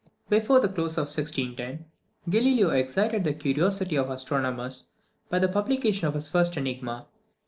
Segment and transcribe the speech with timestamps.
[0.29, 1.85] Before the close of 1610,
[2.27, 4.85] Galileo excited the curiosity of astronomers
[5.29, 7.05] by the publication of his first enigma.